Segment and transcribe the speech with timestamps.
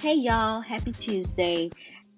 [0.00, 1.68] Hey y'all, happy Tuesday.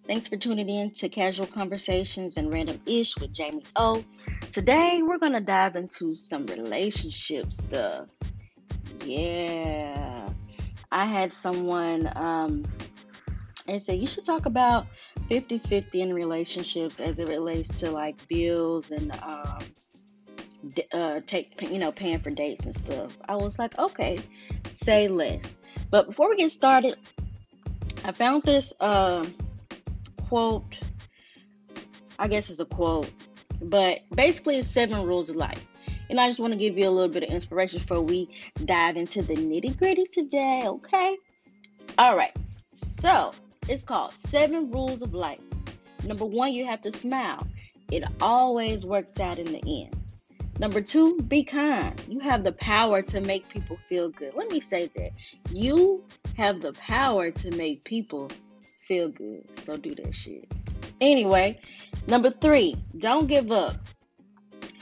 [0.06, 4.04] Thanks for tuning in to Casual Conversations and Random Ish with Jamie O.
[4.52, 8.06] Today we're going to dive into some relationship stuff.
[9.04, 10.28] Yeah.
[10.92, 12.64] I had someone um
[13.66, 14.86] and say you should talk about
[15.28, 19.58] 50-50 in relationships as it relates to like bills and um
[20.92, 23.18] uh take you know paying for dates and stuff.
[23.28, 24.20] I was like, "Okay,
[24.70, 25.56] say less."
[25.90, 26.96] But before we get started,
[28.04, 29.24] I found this uh,
[30.28, 30.78] quote.
[32.18, 33.10] I guess it's a quote,
[33.60, 35.64] but basically it's seven rules of life.
[36.10, 38.28] And I just want to give you a little bit of inspiration before we
[38.64, 41.16] dive into the nitty gritty today, okay?
[41.96, 42.32] All right.
[42.72, 43.32] So
[43.68, 45.40] it's called Seven Rules of Life.
[46.04, 47.46] Number one, you have to smile.
[47.90, 50.01] It always works out in the end.
[50.62, 52.00] Number two, be kind.
[52.06, 54.32] You have the power to make people feel good.
[54.36, 55.10] Let me say that.
[55.50, 56.04] You
[56.36, 58.30] have the power to make people
[58.86, 59.42] feel good.
[59.58, 60.46] So do that shit.
[61.00, 61.58] Anyway,
[62.06, 63.74] number three, don't give up.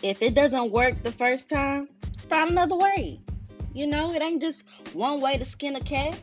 [0.03, 1.89] If it doesn't work the first time,
[2.29, 3.19] find another way.
[3.73, 6.21] You know, it ain't just one way to skin a cat.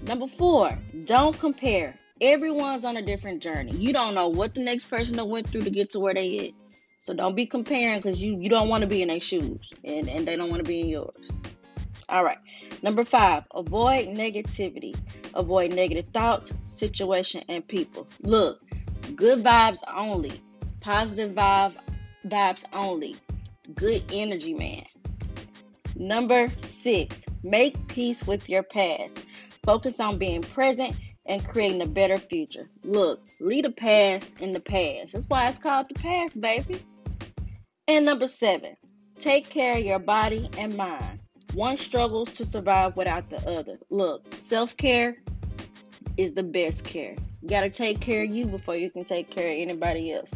[0.00, 1.98] Number four, don't compare.
[2.22, 3.76] Everyone's on a different journey.
[3.76, 6.67] You don't know what the next person went through to get to where they at.
[7.08, 10.10] So don't be comparing because you, you don't want to be in their shoes and,
[10.10, 11.16] and they don't want to be in yours.
[12.06, 12.36] All right.
[12.82, 14.94] Number five, avoid negativity.
[15.32, 18.06] Avoid negative thoughts, situation, and people.
[18.20, 18.60] Look,
[19.16, 20.42] good vibes only.
[20.82, 21.72] Positive vibe
[22.26, 23.16] vibes only.
[23.74, 24.84] Good energy, man.
[25.96, 29.18] Number six, make peace with your past.
[29.64, 32.68] Focus on being present and creating a better future.
[32.84, 35.14] Look, leave the past in the past.
[35.14, 36.82] That's why it's called the past, baby.
[37.88, 38.76] And number seven,
[39.18, 41.20] take care of your body and mind.
[41.54, 43.78] One struggles to survive without the other.
[43.88, 45.16] Look, self care
[46.18, 47.14] is the best care.
[47.40, 50.34] You got to take care of you before you can take care of anybody else.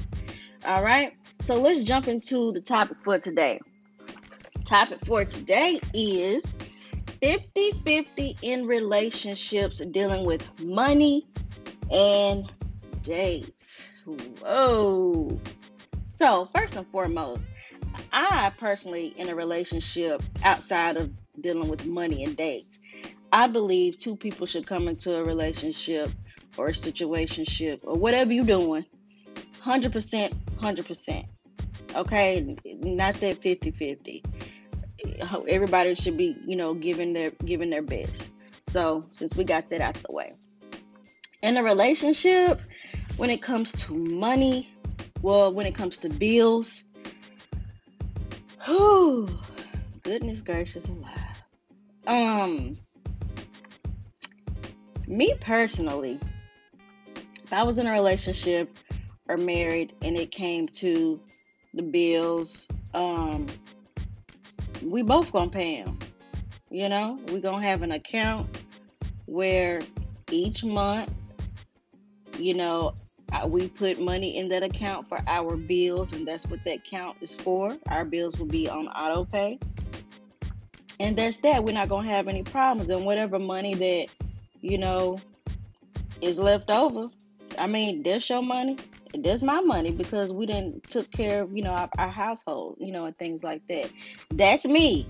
[0.65, 1.13] All right,
[1.43, 3.61] so let's jump into the topic for today.
[4.65, 6.43] Topic for today is
[7.21, 11.27] 50 50 in relationships dealing with money
[11.91, 12.51] and
[13.03, 13.85] dates.
[14.41, 15.39] Whoa.
[16.15, 17.51] So, first and foremost,
[18.13, 22.79] I personally, in a relationship outside of dealing with money and dates,
[23.33, 26.11] I believe two people should come into a relationship
[26.59, 28.85] or a situationship or whatever you're doing
[29.63, 31.27] 100%, 100%.
[31.95, 32.57] Okay?
[32.67, 34.23] Not that 50 50.
[35.49, 38.29] Everybody should be, you know, giving their giving their best.
[38.69, 40.35] So, since we got that out the way.
[41.43, 42.61] In a relationship,
[43.17, 44.69] when it comes to money,
[45.23, 46.85] well, when it comes to bills,
[48.65, 49.29] whew,
[50.03, 51.43] goodness gracious alive.
[52.07, 52.77] Um,
[55.07, 56.19] me personally,
[57.45, 58.77] if I was in a relationship
[59.29, 61.21] or married and it came to
[61.73, 63.47] the bills, um,
[64.83, 65.99] we both gonna pay them.
[66.71, 68.49] You know, we gonna have an account
[69.27, 69.81] where
[70.31, 71.13] each month,
[72.39, 72.95] you know,
[73.33, 77.17] Uh, we put money in that account for our bills, and that's what that account
[77.21, 77.77] is for.
[77.89, 79.59] Our bills will be on auto pay.
[81.01, 81.65] And that's that.
[81.65, 82.91] We're not going to have any problems.
[82.91, 84.07] And whatever money that,
[84.61, 85.19] you know,
[86.21, 87.09] is left over,
[87.59, 88.77] I mean, that's your money.
[89.15, 92.93] That's my money because we didn't took care of, you know, our, our household, you
[92.93, 93.91] know, and things like that.
[94.31, 95.07] That's me.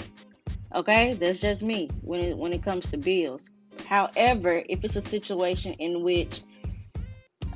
[0.74, 1.14] Okay?
[1.14, 3.50] That's just me when it when it comes to bills.
[3.86, 6.40] However, if it's a situation in which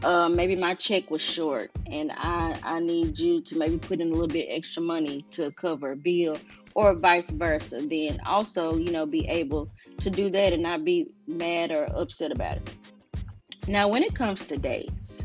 [0.02, 4.08] uh, maybe my check was short and I, I need you to maybe put in
[4.08, 6.36] a little bit extra money to cover a bill
[6.74, 11.08] or vice versa, then also, you know, be able to do that and not be
[11.26, 12.74] mad or upset about it.
[13.66, 15.22] Now, when it comes to dates,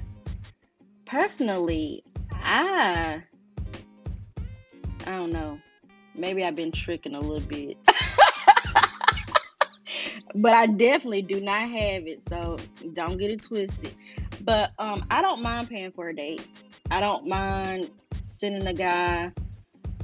[1.06, 3.22] personally, I
[5.06, 5.60] I don't know.
[6.16, 7.78] Maybe I've been tricking a little bit.
[10.36, 12.58] but I definitely do not have it, so
[12.94, 13.94] don't get it twisted.
[14.44, 16.46] But um, I don't mind paying for a date.
[16.90, 17.90] I don't mind
[18.22, 19.32] sending a guy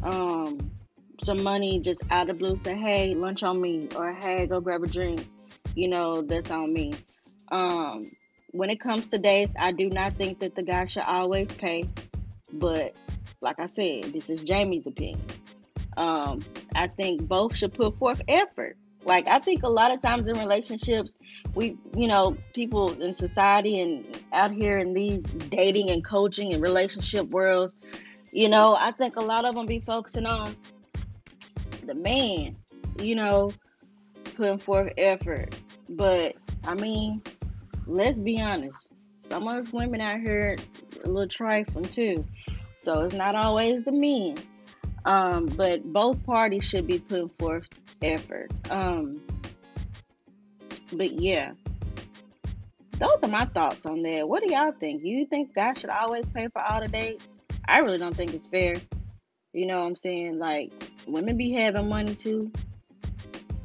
[0.04, 0.72] um,
[1.20, 2.58] some money just out of blue.
[2.58, 5.28] Say, hey, lunch on me, or hey, go grab a drink.
[5.76, 6.94] You know, that's on me.
[7.52, 8.04] Um,
[8.52, 11.86] when it comes to dates, I do not think that the guy should always pay.
[12.52, 12.96] But
[13.42, 15.22] like I said, this is Jamie's opinion.
[15.96, 16.42] Um,
[16.76, 18.78] I think both should put forth effort.
[19.04, 21.14] Like I think a lot of times in relationships,
[21.56, 26.62] we, you know, people in society and out here in these dating and coaching and
[26.62, 27.74] relationship worlds,
[28.32, 30.56] you know, I think a lot of them be focusing on
[31.86, 32.58] the man,
[33.00, 33.52] you know,
[34.36, 35.56] putting forth effort.
[35.90, 36.36] But
[36.66, 37.22] I mean,
[37.86, 38.90] let's be honest.
[39.18, 40.58] Some of us women out here
[41.04, 42.26] a little trifling too.
[42.78, 44.38] So it's not always the men.
[45.08, 47.66] Um, but both parties should be putting forth
[48.02, 48.52] effort.
[48.70, 49.22] Um,
[50.92, 51.54] but yeah,
[52.98, 54.28] those are my thoughts on that.
[54.28, 55.04] What do y'all think?
[55.04, 57.36] You think guys should always pay for all the dates?
[57.66, 58.76] I really don't think it's fair.
[59.54, 60.40] You know what I'm saying?
[60.40, 60.74] Like
[61.08, 62.52] women be having money too.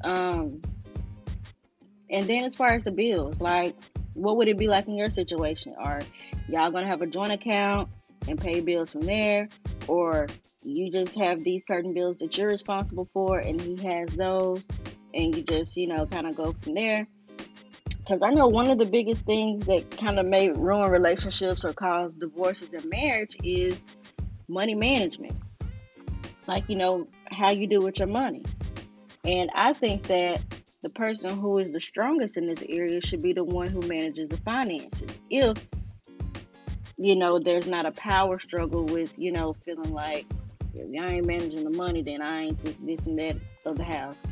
[0.05, 0.61] Um,
[2.09, 3.75] and then as far as the bills, like
[4.15, 5.75] what would it be like in your situation?
[5.77, 6.03] Are
[6.49, 7.89] y'all gonna have a joint account
[8.29, 9.49] and pay bills from there?
[9.89, 10.29] Or
[10.63, 14.63] you just have these certain bills that you're responsible for and he has those
[15.15, 17.07] and you just, you know, kind of go from there?
[17.99, 21.73] Because I know one of the biggest things that kind of may ruin relationships or
[21.73, 23.79] cause divorces in marriage is
[24.49, 25.37] money management.
[26.47, 28.43] Like, you know, how you do with your money.
[29.25, 30.43] And I think that
[30.83, 34.29] the person who is the strongest in this area should be the one who manages
[34.29, 35.21] the finances.
[35.31, 35.65] If,
[36.97, 40.27] you know, there's not a power struggle with, you know, feeling like
[40.75, 43.37] if I ain't managing the money, then I ain't this, this and that
[43.67, 44.25] of the house.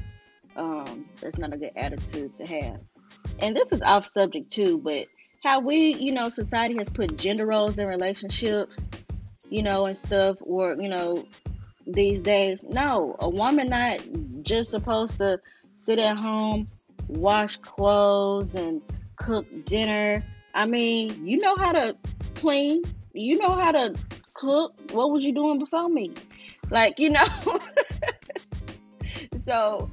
[0.56, 2.80] Um, that's not a good attitude to have.
[3.38, 5.06] And this is off subject too, but
[5.42, 8.78] how we, you know, society has put gender roles in relationships,
[9.48, 11.24] you know, and stuff, or, you know,
[11.86, 12.64] these days.
[12.68, 14.00] No, a woman not
[14.42, 15.40] just supposed to
[15.78, 16.66] sit at home,
[17.08, 18.82] wash clothes, and
[19.16, 20.24] cook dinner.
[20.54, 21.96] I mean, you know how to
[22.40, 22.82] clean,
[23.12, 23.94] you know how to
[24.34, 24.74] cook.
[24.92, 26.12] What was you doing before me?
[26.70, 27.26] Like, you know.
[29.40, 29.90] so,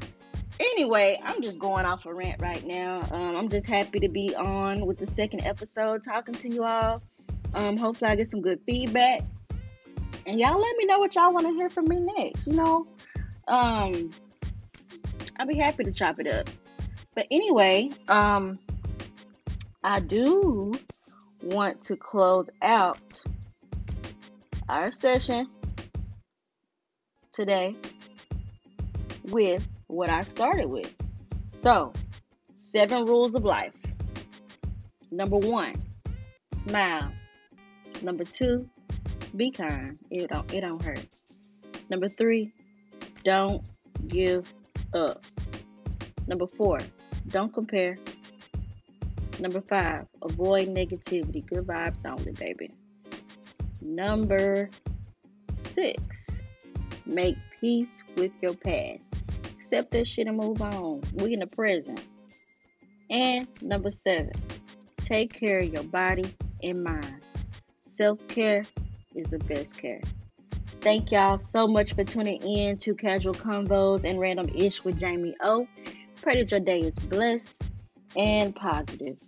[0.60, 3.08] anyway, I'm just going off a rant right now.
[3.12, 7.02] Um, I'm just happy to be on with the second episode talking to you all.
[7.54, 9.22] Um, hopefully, I get some good feedback.
[10.26, 12.48] And y'all let me know what y'all want to hear from me next.
[12.48, 12.88] You know,
[13.48, 14.12] um,
[15.40, 16.50] I'll be happy to chop it up.
[17.16, 18.60] But anyway, um,
[19.84, 20.74] I do
[21.48, 23.22] want to close out
[24.68, 25.48] our session
[27.32, 27.74] today
[29.24, 30.94] with what I started with.
[31.58, 31.94] So,
[32.60, 33.74] seven rules of life.
[35.10, 35.74] Number one,
[36.68, 37.14] smile.
[38.02, 38.70] Number two,
[39.36, 39.98] be kind.
[40.12, 41.08] It don't it don't hurt.
[41.90, 42.52] Number three,
[43.24, 43.64] don't
[44.08, 44.54] give
[44.94, 45.24] up.
[46.28, 46.80] Number four,
[47.30, 47.98] don't compare.
[49.40, 51.46] Number five, avoid negativity.
[51.46, 52.72] Good vibes only, baby.
[53.82, 54.70] Number
[55.76, 56.02] six,
[57.06, 59.04] make peace with your past.
[59.60, 61.02] Accept that shit and move on.
[61.14, 62.04] We in the present.
[63.12, 64.32] And number seven,
[64.98, 66.26] take care of your body
[66.64, 67.22] and mind.
[67.96, 68.66] Self care
[69.16, 70.02] is the best care.
[70.82, 75.36] Thank y'all so much for tuning in to Casual Convos and Random Ish with Jamie
[75.42, 75.68] O.
[76.22, 77.54] Pray that your day is blessed
[78.16, 79.22] and positive.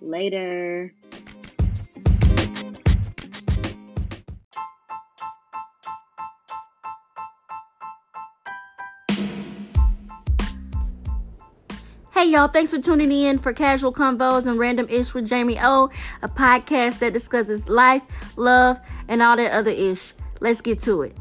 [0.00, 0.92] Later.
[12.12, 15.90] Hey y'all, thanks for tuning in for Casual Convos and Random Ish with Jamie O,
[16.22, 18.02] a podcast that discusses life,
[18.36, 20.14] love, and all that other ish.
[20.40, 21.16] Let's get to it.